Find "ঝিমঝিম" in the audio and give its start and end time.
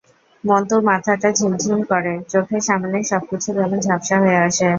1.37-1.79